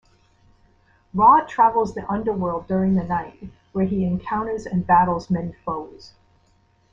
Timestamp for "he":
3.85-4.03